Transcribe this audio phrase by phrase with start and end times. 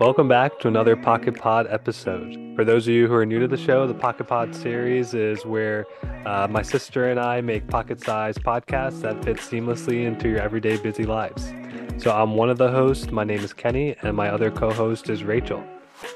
[0.00, 2.54] Welcome back to another Pocket Pod episode.
[2.56, 5.46] For those of you who are new to the show, the Pocket Pod series is
[5.46, 5.86] where
[6.26, 10.76] uh, my sister and I make pocket sized podcasts that fit seamlessly into your everyday
[10.78, 11.52] busy lives.
[11.98, 13.10] So I'm one of the hosts.
[13.10, 15.62] My name is Kenny, and my other co host is Rachel.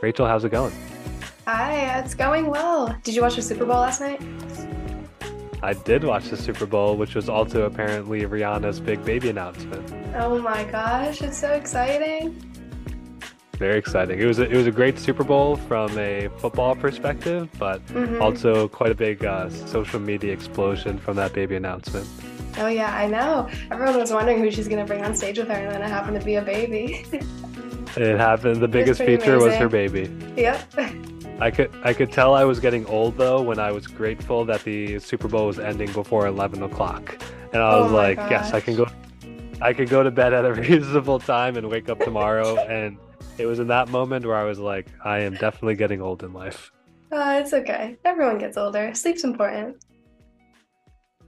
[0.02, 0.72] Rachel, how's it going?
[1.46, 2.96] Hi, it's going well.
[3.02, 4.20] Did you watch the Super Bowl last night?
[5.64, 9.90] I did watch the Super Bowl, which was also apparently Rihanna's big baby announcement.
[10.14, 12.38] Oh my gosh, it's so exciting.
[13.56, 14.20] Very exciting.
[14.20, 18.20] It was a, it was a great Super Bowl from a football perspective, but mm-hmm.
[18.20, 22.06] also quite a big uh, social media explosion from that baby announcement.
[22.58, 23.48] Oh yeah, I know.
[23.70, 26.20] Everyone was wondering who she's gonna bring on stage with her, and then it happened
[26.20, 27.06] to be a baby.
[27.96, 28.60] it happened.
[28.60, 29.48] The biggest feature amazing.
[29.48, 30.14] was her baby.
[30.36, 30.74] Yep.
[31.40, 34.62] I could I could tell I was getting old though when I was grateful that
[34.62, 37.18] the Super Bowl was ending before eleven o'clock,
[37.52, 38.30] and I was oh like, gosh.
[38.30, 38.86] yes, I can go.
[39.60, 42.98] I could go to bed at a reasonable time and wake up tomorrow and
[43.38, 46.32] it was in that moment where I was like, I am definitely getting old in
[46.32, 46.70] life.
[47.10, 47.96] Uh, it's okay.
[48.04, 48.94] Everyone gets older.
[48.94, 49.84] Sleep's important.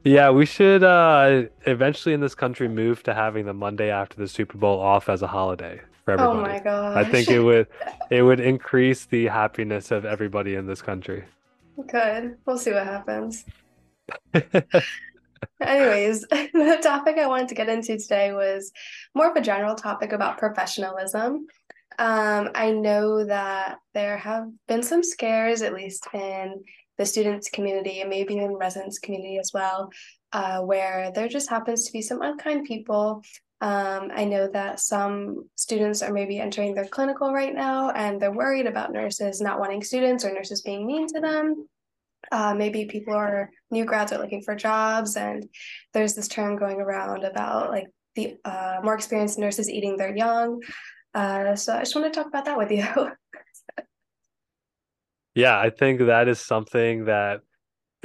[0.05, 4.29] Yeah, we should uh, eventually in this country move to having the Monday after the
[4.29, 6.39] Super Bowl off as a holiday for everybody.
[6.39, 6.97] Oh my gosh.
[6.97, 7.67] I think it would
[8.11, 11.25] it would increase the happiness of everybody in this country.
[11.91, 12.39] Good.
[12.47, 13.45] We'll see what happens.
[15.61, 18.73] Anyways, the topic I wanted to get into today was
[19.15, 21.47] more of a general topic about professionalism.
[21.99, 26.63] Um, I know that there have been some scares, at least in
[26.99, 29.91] the students community and maybe in residents community as well,
[30.33, 33.23] uh, where there just happens to be some unkind people.
[33.61, 38.33] Um, I know that some students are maybe entering their clinical right now and they're
[38.33, 41.67] worried about nurses not wanting students or nurses being mean to them.
[42.31, 45.49] Uh, maybe people are new grads are looking for jobs and
[45.95, 50.61] there's this term going around about like the uh, more experienced nurses eating their young
[51.17, 52.85] uh, so I just want to talk about that with you.
[55.35, 57.41] yeah, I think that is something that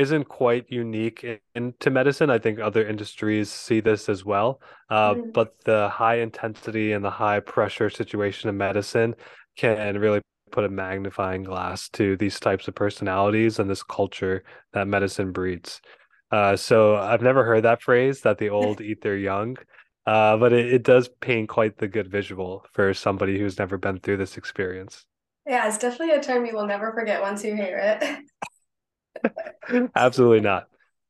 [0.02, 1.26] isn't quite unique
[1.56, 2.30] into medicine.
[2.30, 4.60] I think other industries see this as well.
[4.90, 5.30] Uh, mm-hmm.
[5.32, 9.16] But the high intensity and the high pressure situation in medicine
[9.56, 14.88] can really put a magnifying glass to these types of personalities and this culture that
[14.88, 15.82] medicine breeds.
[16.32, 19.58] Uh, so I've never heard that phrase that the old eat their young.
[20.06, 24.00] Uh, but it, it does paint quite the good visual for somebody who's never been
[24.00, 25.06] through this experience.
[25.46, 28.20] Yeah, it's definitely a term you will never forget once you hear it.
[29.96, 30.68] Absolutely not.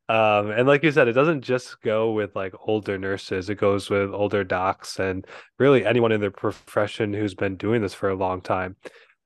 [0.08, 3.88] Um, and like you said, it doesn't just go with like older nurses, it goes
[3.88, 5.26] with older docs and
[5.58, 8.76] really anyone in their profession who's been doing this for a long time.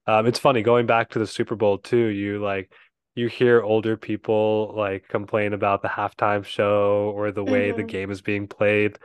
[0.07, 2.73] Um, it's funny going back to the Super Bowl too, you like
[3.17, 7.79] you hear older people like complain about the halftime show or the way mm-hmm.
[7.79, 8.99] the game is being played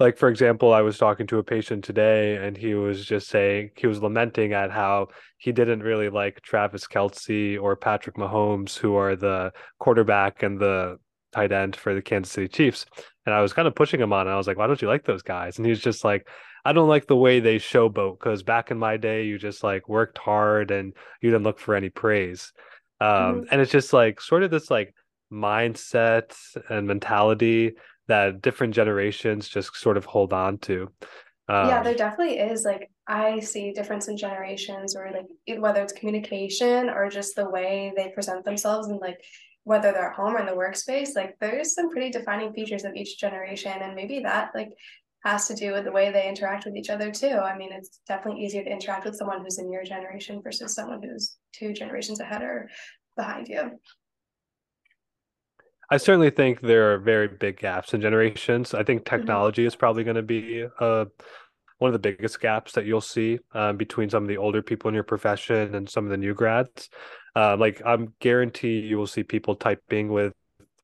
[0.00, 3.70] like for example i was talking to a patient today and he was just saying
[3.76, 8.96] he was lamenting at how he didn't really like travis kelce or patrick mahomes who
[8.96, 10.98] are the quarterback and the
[11.32, 12.86] tight end for the kansas city chiefs.
[13.26, 15.04] And i was kind of pushing him on i was like why don't you like
[15.04, 15.58] those guys?
[15.58, 16.28] And he was just like
[16.64, 19.88] i don't like the way they showboat because back in my day you just like
[19.88, 22.52] worked hard and you didn't look for any praise.
[23.00, 23.40] Um, mm-hmm.
[23.50, 24.94] and it's just like sort of this like
[25.32, 26.34] mindset
[26.68, 27.74] and mentality
[28.08, 30.90] that different generations just sort of hold on to.
[31.48, 32.64] Um, yeah, there definitely is.
[32.64, 37.92] Like I see difference in generations, or like whether it's communication or just the way
[37.96, 39.18] they present themselves, and like
[39.64, 41.14] whether they're at home or in the workspace.
[41.14, 44.72] Like there's some pretty defining features of each generation, and maybe that like
[45.24, 47.28] has to do with the way they interact with each other too.
[47.28, 51.02] I mean, it's definitely easier to interact with someone who's in your generation versus someone
[51.02, 52.68] who's two generations ahead or
[53.16, 53.78] behind you.
[55.94, 58.74] I certainly think there are very big gaps in generations.
[58.74, 59.16] I think mm-hmm.
[59.16, 59.68] technology mm-hmm.
[59.68, 61.04] is probably going to be uh,
[61.78, 64.88] one of the biggest gaps that you'll see um, between some of the older people
[64.88, 66.88] in your profession and some of the new grads.
[67.36, 70.32] Uh, like I'm guarantee you will see people typing with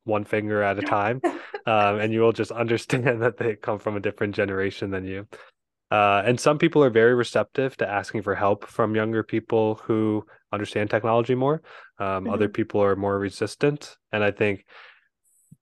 [0.05, 1.21] one finger at a time,
[1.67, 5.27] um, and you will just understand that they come from a different generation than you.
[5.91, 10.25] Uh, and some people are very receptive to asking for help from younger people who
[10.53, 11.63] understand technology more.
[11.99, 12.33] Um, mm-hmm.
[12.33, 14.67] Other people are more resistant, and I think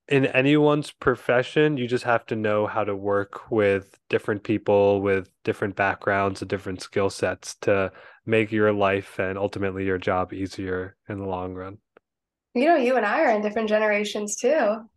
[0.08, 5.31] in anyone's profession, you just have to know how to work with different people with
[5.44, 7.93] different backgrounds and different skill sets to
[8.25, 11.78] make your life and ultimately your job easier in the long run.
[12.55, 14.88] You know, you and I are in different generations too.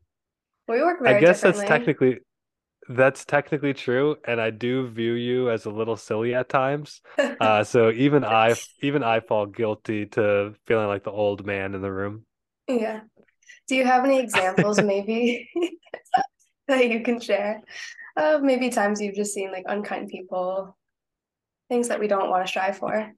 [0.68, 2.19] We work very I guess that's technically
[2.90, 7.02] that's technically true, and I do view you as a little silly at times.
[7.40, 11.81] Uh, so even I even I fall guilty to feeling like the old man in
[11.81, 12.25] the room.
[12.68, 13.02] Yeah.
[13.72, 15.50] Do you have any examples maybe
[16.68, 17.62] that you can share?
[18.18, 20.78] uh, maybe times you've just seen like unkind people,
[21.70, 23.14] things that we don't want to strive for.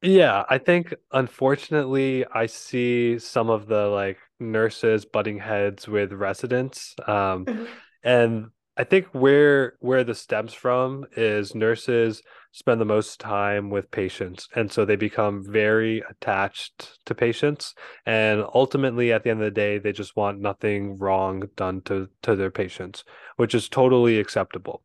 [0.00, 6.94] Yeah, I think unfortunately I see some of the like nurses butting heads with residents.
[7.06, 7.66] Um, Mhm.
[8.02, 8.46] and
[8.78, 12.22] I think where where this stems from is nurses
[12.52, 17.74] spend the most time with patients, and so they become very attached to patients.
[18.06, 22.08] And ultimately, at the end of the day, they just want nothing wrong done to
[22.22, 23.02] to their patients,
[23.36, 24.84] which is totally acceptable.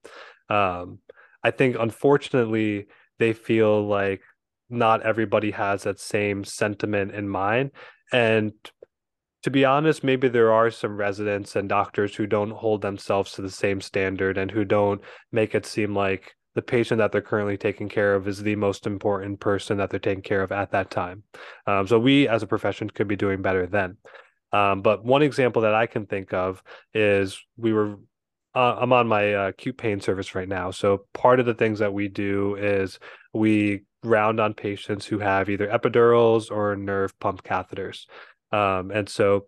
[0.49, 0.97] Um,
[1.43, 2.87] I think unfortunately
[3.19, 4.21] they feel like
[4.71, 7.71] not everybody has that same sentiment in mind.
[8.11, 8.53] And
[9.43, 13.41] to be honest, maybe there are some residents and doctors who don't hold themselves to
[13.41, 15.01] the same standard and who don't
[15.31, 18.87] make it seem like the patient that they're currently taking care of is the most
[18.87, 21.23] important person that they're taking care of at that time.
[21.67, 23.97] Um, so we as a profession could be doing better then.
[24.51, 26.63] Um, but one example that I can think of
[26.93, 27.97] is we were
[28.55, 30.69] uh, I'm on my uh, acute pain service right now.
[30.69, 32.99] So part of the things that we do is
[33.33, 38.05] we round on patients who have either epidurals or nerve pump catheters.
[38.53, 39.47] Um, and so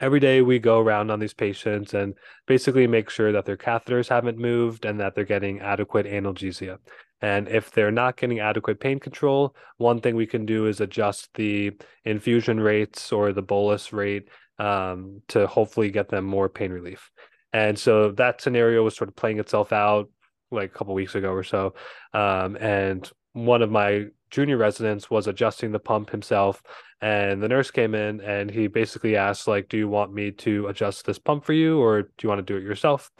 [0.00, 2.14] every day we go around on these patients and
[2.46, 6.78] basically make sure that their catheters haven't moved and that they're getting adequate analgesia.
[7.20, 11.28] And if they're not getting adequate pain control, one thing we can do is adjust
[11.34, 11.72] the
[12.04, 14.28] infusion rates or the bolus rate
[14.60, 17.10] um, to hopefully get them more pain relief.
[17.52, 20.08] And so that scenario was sort of playing itself out
[20.52, 21.74] like a couple weeks ago or so.
[22.14, 26.62] Um, and one of my junior residents was adjusting the pump himself
[27.00, 30.66] and the nurse came in and he basically asked like do you want me to
[30.68, 33.10] adjust this pump for you or do you want to do it yourself?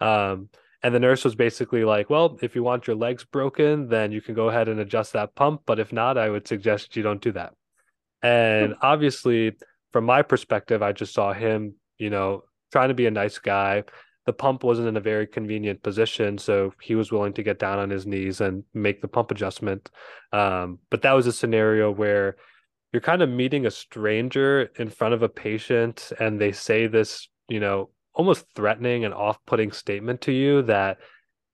[0.00, 0.48] Um,
[0.82, 4.20] and the nurse was basically like well if you want your legs broken then you
[4.20, 7.22] can go ahead and adjust that pump but if not i would suggest you don't
[7.22, 7.54] do that.
[8.22, 9.56] And obviously
[9.92, 13.84] from my perspective i just saw him you know trying to be a nice guy
[14.26, 17.78] the pump wasn't in a very convenient position, so he was willing to get down
[17.78, 19.90] on his knees and make the pump adjustment.
[20.32, 22.36] Um, but that was a scenario where
[22.92, 27.28] you're kind of meeting a stranger in front of a patient, and they say this,
[27.48, 30.98] you know, almost threatening and off-putting statement to you that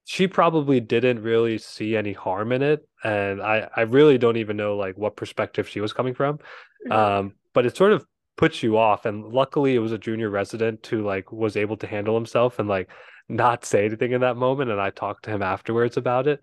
[0.04, 4.56] she probably didn't really see any harm in it, and I I really don't even
[4.56, 6.38] know like what perspective she was coming from.
[6.88, 6.92] Mhm.
[6.92, 9.04] Um, but it sort of puts you off.
[9.04, 12.68] And luckily, it was a junior resident who like was able to handle himself and
[12.68, 12.90] like
[13.28, 14.70] not say anything in that moment.
[14.70, 16.42] And I talked to him afterwards about it.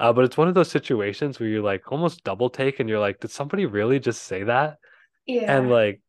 [0.00, 3.00] Uh, but it's one of those situations where you're like almost double take and you're
[3.00, 4.78] like, did somebody really just say that?
[5.26, 5.56] Yeah.
[5.56, 6.00] And like,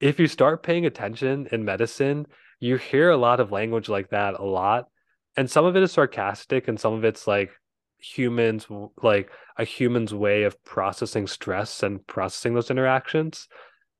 [0.00, 2.26] if you start paying attention in medicine,
[2.58, 4.88] you hear a lot of language like that a lot.
[5.36, 7.50] And some of it is sarcastic and some of it's like
[7.98, 8.66] humans,
[9.00, 13.46] like a human's way of processing stress and processing those interactions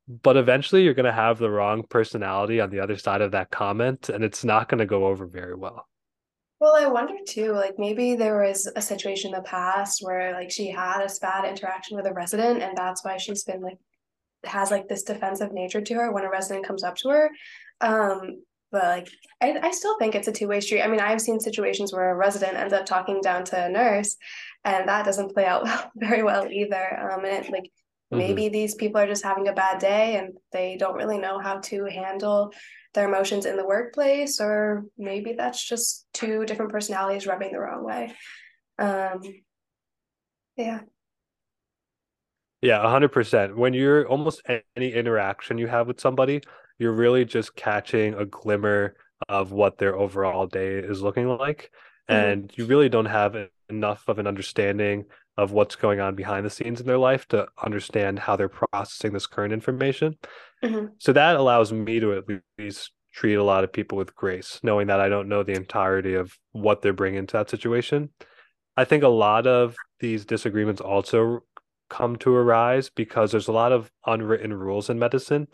[0.09, 3.51] but eventually you're going to have the wrong personality on the other side of that
[3.51, 5.87] comment and it's not going to go over very well
[6.61, 10.51] Well, I wonder too, like maybe there was a situation in the past where like
[10.51, 13.79] she had a bad interaction with a resident and that's why she's been like
[14.45, 17.31] has like this defensive nature to her when a resident comes up to her.
[17.81, 19.09] Um, but like
[19.41, 20.83] I, I still think it's a two-way street.
[20.83, 24.17] I mean, I've seen situations where a resident ends up talking down to a nurse
[24.65, 27.11] and that doesn't play out very well either.
[27.13, 27.71] Um, and it, like
[28.13, 31.39] hmm maybe these people are just having a bad day and they don't really know
[31.39, 32.53] how to handle
[32.95, 37.85] their emotions in the workplace, or maybe that's just two different personalities rubbing the wrong
[37.85, 38.13] way.
[38.79, 39.23] Um,
[40.57, 40.81] yeah.
[42.61, 44.43] yeah 100% when you're almost
[44.77, 46.41] any interaction you have with somebody
[46.79, 48.95] you're really just catching a glimmer
[49.29, 51.71] of what their overall day is looking like
[52.09, 53.37] hmm and you really don't have
[53.69, 55.05] enough of an understanding
[55.37, 59.13] of what's going on behind the scenes in their life to understand how they're processing
[59.13, 60.17] this current information
[60.63, 62.25] hmm So that allows me to at
[62.59, 66.15] least treat a lot of people with grace, knowing that I don't know the entirety
[66.15, 68.11] of what they're bringing to that situation.
[68.77, 71.41] I think a lot of these disagreements also
[71.91, 75.49] come to arise because there's a lot of unwritten rules in medicine.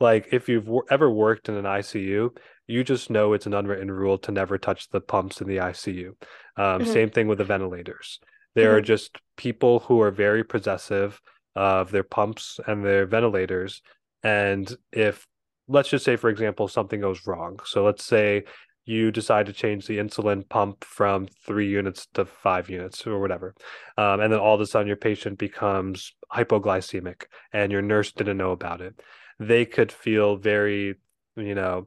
[0.00, 2.30] Like if you've ever worked in an ICU,
[2.66, 6.14] you just know it's an unwritten rule to never touch the pumps in the ICU.
[6.56, 8.20] Um, hmm same thing with the ventilators.
[8.54, 11.20] There are hmm just people who are very possessive
[11.54, 13.82] of their pumps and their ventilators
[14.22, 15.26] and if,
[15.68, 17.58] let's just say, for example, something goes wrong.
[17.64, 18.44] So let's say
[18.84, 23.54] you decide to change the insulin pump from three units to five units or whatever.
[23.96, 28.36] Um, and then all of a sudden your patient becomes hypoglycemic and your nurse didn't
[28.36, 29.00] know about it.
[29.38, 30.96] They could feel very,
[31.36, 31.86] you know,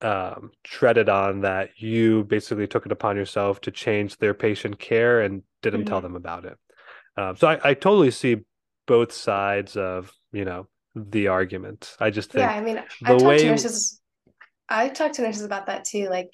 [0.00, 5.22] um, treaded on that you basically took it upon yourself to change their patient care
[5.22, 6.56] and didn't tell hmm them about it.
[7.16, 8.38] Um, so I, I totally see
[8.86, 11.96] both sides of, you know, the argument.
[12.00, 14.00] I just Yeah, think I mean, the I've talked to way, nurses.
[14.68, 16.08] I talked to nurses about that too.
[16.08, 16.30] Like,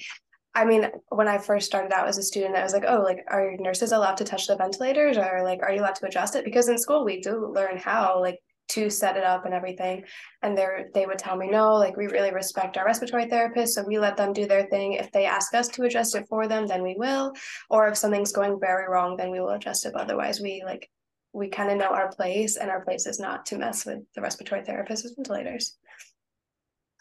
[0.54, 3.18] I mean, when I first started out as a student, I was like, oh, like,
[3.28, 6.44] are nurses allowed to touch the ventilators or like, are you allowed to adjust it?
[6.44, 8.38] Because in school, we do learn how, like,
[8.71, 10.05] to set it up and everything.
[10.43, 13.71] And they they would tell me, no, like, we really respect our respiratory therapists.
[13.71, 14.95] So we let them do their thing.
[14.95, 17.33] If they ask us to adjust it for them, then we will.
[17.69, 19.93] Or if something's going very wrong, then we will adjust it.
[19.93, 20.89] But otherwise, we like,
[21.33, 24.21] we kind of know our place, and our place is not to mess with the
[24.21, 25.77] respiratory therapists with ventilators.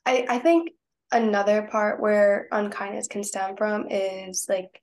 [0.05, 0.71] I, I think
[1.11, 4.81] another part where unkindness can stem from is like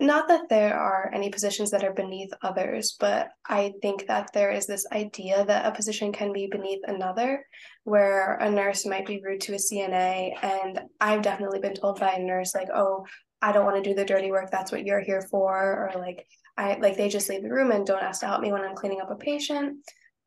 [0.00, 4.50] not that there are any positions that are beneath others, but I think that there
[4.50, 7.46] is this idea that a position can be beneath another,
[7.84, 10.32] where a nurse might be rude to a CNA.
[10.42, 13.06] And I've definitely been told by a nurse, like, oh,
[13.40, 14.50] I don't want to do the dirty work.
[14.50, 15.52] That's what you're here for.
[15.54, 18.52] Or like, I like they just leave the room and don't ask to help me
[18.52, 19.78] when I'm cleaning up a patient.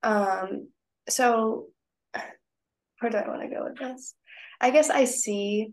[0.03, 0.69] Um,
[1.09, 1.67] so
[2.99, 4.13] where do I want to go with this?
[4.61, 5.69] I guess I see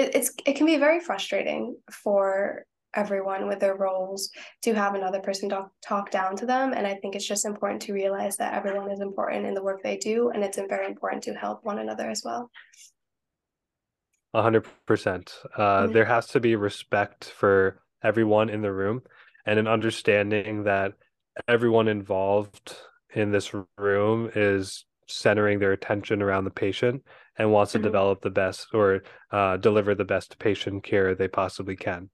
[0.00, 2.64] it, it's it can be very frustrating for
[2.94, 4.30] everyone with their roles
[4.62, 7.80] to have another person talk, talk down to them and i think it's just important
[7.80, 11.22] to realize that everyone is important in the work they do and it's very important
[11.22, 12.50] to help one another as well
[14.32, 15.34] A hundred percent.
[15.56, 15.92] Uh, Mhm.
[15.92, 19.02] there has to be respect for everyone in the room
[19.44, 20.94] and an understanding that
[21.48, 22.76] everyone involved
[23.14, 27.02] in this room is centering their attention around the patient
[27.40, 27.84] and wants to Mhm.
[27.84, 32.10] develop the best or uh, deliver the best patient care they possibly can.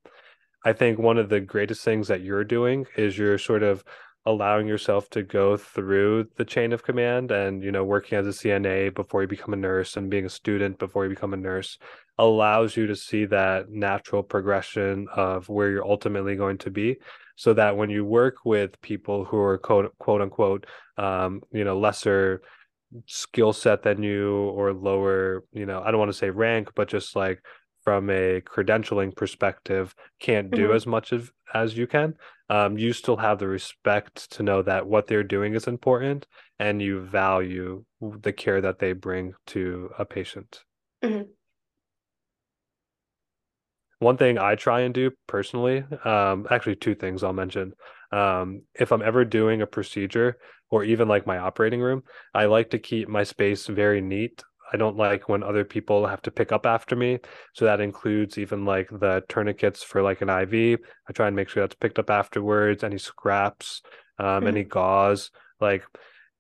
[0.65, 3.85] I think one of the greatest things that you're doing is you're sort of
[4.27, 8.33] allowing yourself to go through the chain of command and you know working as a
[8.33, 11.79] CNA before you become a nurse and being a student before you become a nurse
[12.19, 16.97] allows you to see that natural progression of where you're ultimately going to be
[17.37, 20.67] so that when you work with people who are quote, quote unquote
[20.99, 22.43] um, you know lesser
[23.07, 26.89] skill set than you or lower you know I don't want to say rank but
[26.89, 27.43] just like
[27.83, 30.75] from a credentialing perspective can't do Mhm.
[30.75, 32.15] as much as as you can
[32.49, 36.27] um, you still have the respect to know that what they're doing is important
[36.59, 40.65] and you value the care that they bring to a patient.
[41.03, 41.37] Mhm.
[43.99, 47.73] One thing I try and do personally, um, actually two things I'll mention.
[48.13, 50.39] Um, if I'm ever doing a procedure
[50.71, 52.03] or even like my operating room,
[52.35, 54.43] I like to keep my space very neat.
[54.73, 57.21] I don't like when other people have to pick up after me.
[57.55, 60.79] So that includes even like the tourniquets for like an IV.
[61.09, 63.83] I try and make sure that's picked up afterwards, any scraps,
[64.19, 64.69] um, any Mhm.
[64.69, 65.31] gauze.
[65.61, 65.85] Like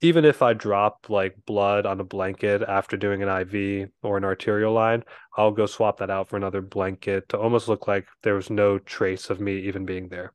[0.02, 4.24] even if I drop like blood on a blanket after doing an IV or an
[4.24, 5.04] arterial line,
[5.36, 8.78] I'll go swap that out for another blanket to almost look like there was no
[8.78, 10.32] trace of me even being there.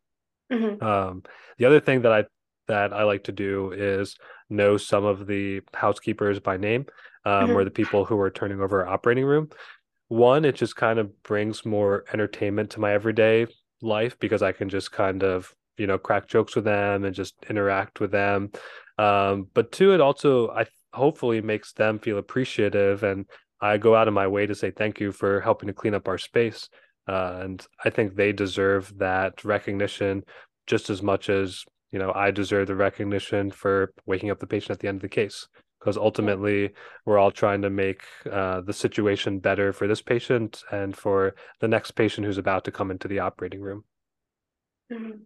[0.49, 0.81] Mhm.
[0.81, 1.23] Um,
[1.57, 2.25] the other thing that I
[2.67, 4.15] that I like to do is
[4.49, 6.85] know some of the housekeepers by name,
[7.25, 7.65] um, or Mhm.
[7.65, 9.49] the people who are turning over our operating room.
[10.07, 13.47] One, it just kind of brings more entertainment to my everyday
[13.81, 17.35] life because I can just kind of, you know, crack jokes with them and just
[17.49, 18.51] interact with them.
[18.97, 23.25] Um, but two, it also I hopefully makes them feel appreciative and
[23.61, 26.07] I go out of my way to say thank you for helping to clean up
[26.07, 26.67] our space.
[27.07, 30.23] Uh, and I think they deserve that recognition
[30.67, 34.71] just as much as, you know, I deserve the recognition for waking up the patient
[34.71, 35.47] at the end of the case.
[35.79, 36.73] Because ultimately,
[37.05, 41.67] we're all trying to make uh, the situation better for this patient and for the
[41.67, 43.83] next patient who's about to come into the operating room.
[44.91, 45.21] Mhm.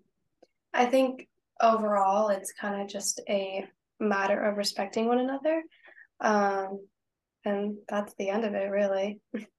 [0.73, 1.27] I think
[1.61, 3.67] overall it's kind of just a
[3.99, 5.63] matter of respecting one another.
[6.21, 6.87] Um,
[7.45, 9.19] and that's the end of it, really.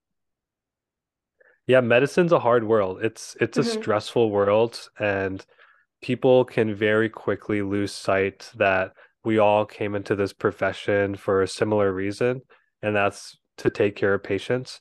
[1.67, 3.03] Yeah, medicine's a hard world.
[3.03, 3.65] It's it's a Mhm.
[3.65, 5.45] stressful world, and
[6.07, 8.93] people can very quickly lose sight that
[9.25, 12.41] we all came into this profession for a similar reason,
[12.81, 14.81] and that's to take care of patients.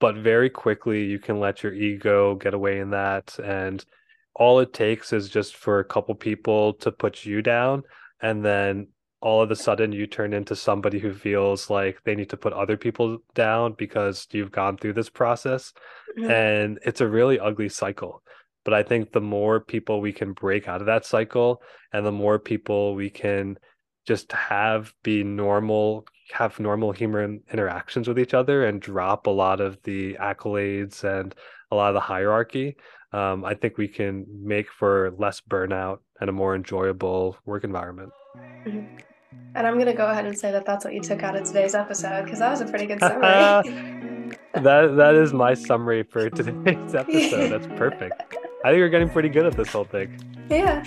[0.00, 3.84] But very quickly, you can let your ego get away in that, and
[4.34, 7.82] all it takes is just for a couple people to put you down,
[8.22, 8.88] and then
[9.20, 12.54] all of a sudden you turn into somebody who feels like they need to put
[12.54, 15.72] other people down because you've gone through this process
[16.18, 16.30] Mhm.
[16.30, 18.22] and it's a really ugly cycle.
[18.64, 22.12] But I think the more people we can break out of that cycle and the
[22.12, 23.58] more people we can
[24.06, 29.60] just have be normal, have normal human interactions with each other and drop a lot
[29.60, 31.34] of the accolades and
[31.70, 32.76] a lot of the hierarchy,
[33.12, 38.12] um, I think we can make for less burnout and a more enjoyable work environment.
[38.66, 38.86] Mhm.
[39.54, 41.74] And I'm gonna go ahead and say that that's what you took out of today's
[41.74, 44.30] episode because that was a pretty good summary.
[44.54, 47.50] that that is my summary for today's episode.
[47.50, 48.36] That's perfect.
[48.64, 50.18] I think you're getting pretty good at this whole thing.
[50.48, 50.82] Yeah.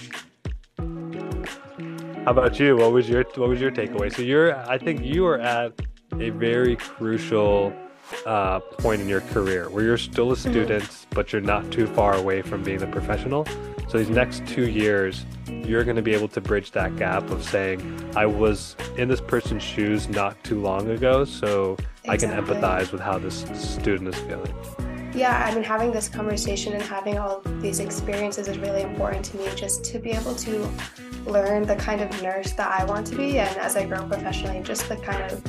[2.25, 2.75] How about you?
[2.75, 4.11] What was your what was your takeaway?
[4.11, 5.79] So you're I think you are at
[6.19, 7.71] a very crucial
[8.25, 10.49] uh, point in your career where you're still a mm-hmm.
[10.49, 11.13] student, mm-hmm.
[11.13, 13.45] but you're not too far away from being a professional.
[13.89, 17.43] So these next two years, you're going to be able to bridge that gap of
[17.43, 22.09] saying, I was in this person's shoes not too long ago, so exactly.
[22.09, 24.53] I can empathize with how this student is feeling.
[25.17, 29.37] Yeah, I mean, having this conversation and having all these experiences is really important to
[29.37, 30.69] me just to be able to
[31.25, 34.61] learn the kind of nurse that I want to be, and as I grow professionally,
[34.61, 35.43] just the kind of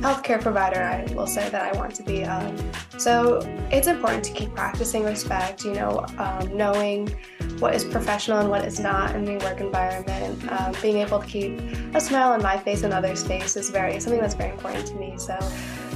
[0.00, 2.24] healthcare provider I will say that I want to be.
[2.24, 2.56] Um,
[2.96, 3.40] so
[3.70, 7.14] it's important to keep practicing respect, you know, um, knowing
[7.58, 10.50] what is professional and what is not in the work environment.
[10.50, 11.60] Um, being able to keep
[11.92, 14.94] a smile on my face and others' face is very something that's very important to
[14.94, 15.18] me.
[15.18, 15.34] So,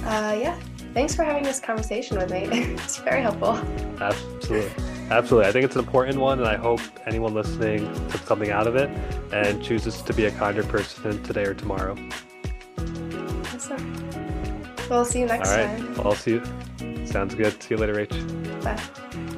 [0.04, 0.60] uh, yeah,
[0.96, 2.44] thanks for having this conversation with me.
[2.50, 3.52] it's very helpful.
[4.00, 4.72] Absolutely.
[5.10, 5.46] Absolutely.
[5.46, 8.76] I think it's an important one, and I hope anyone listening took something out of
[8.76, 8.88] it
[9.30, 11.96] and chooses to be a kinder person today or tomorrow.
[13.54, 14.08] Awesome.
[14.88, 15.78] We'll see you next All right.
[15.78, 16.00] time.
[16.00, 17.06] I'll see you.
[17.06, 17.62] Sounds good.
[17.62, 18.62] See you later, Rach.
[18.64, 19.32] Bye.